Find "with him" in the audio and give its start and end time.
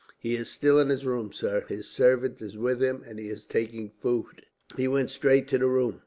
2.57-3.03